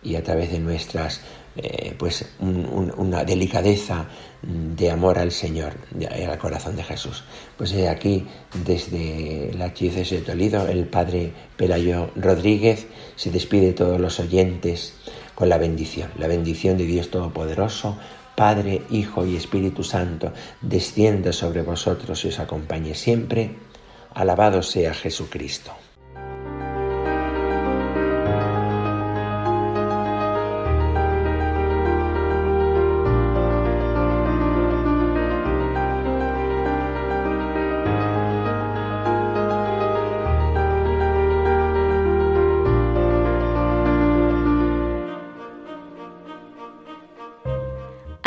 y 0.01 0.15
a 0.15 0.23
través 0.23 0.51
de 0.51 0.59
nuestras, 0.59 1.21
eh, 1.57 1.93
pues, 1.97 2.25
una 2.39 3.23
delicadeza 3.25 4.05
de 4.41 4.89
amor 4.89 5.19
al 5.19 5.31
Señor, 5.31 5.73
al 6.09 6.37
corazón 6.37 6.75
de 6.77 6.83
Jesús. 6.83 7.25
Pues 7.57 7.71
de 7.71 7.89
aquí, 7.89 8.25
desde 8.63 9.51
la 9.57 9.65
Archidiócesis 9.65 10.19
de 10.19 10.25
Toledo, 10.25 10.67
el 10.67 10.87
Padre 10.87 11.33
Pelayo 11.57 12.11
Rodríguez 12.15 12.87
se 13.17 13.31
despide 13.31 13.67
de 13.67 13.73
todos 13.73 13.99
los 13.99 14.19
oyentes 14.19 14.93
con 15.39 15.47
la 15.47 15.57
bendición, 15.57 16.11
la 16.17 16.27
bendición 16.27 16.77
de 16.77 16.85
Dios 16.85 17.11
Todopoderoso, 17.11 17.97
Padre, 18.35 18.81
Hijo 18.89 19.25
y 19.25 19.37
Espíritu 19.37 19.85
Santo, 19.85 20.33
descienda 20.59 21.31
sobre 21.31 21.61
vosotros 21.61 22.25
y 22.25 22.27
os 22.27 22.39
acompañe 22.39 22.93
siempre. 22.93 23.55
Alabado 24.13 24.61
sea 24.61 24.93
Jesucristo. 24.93 25.71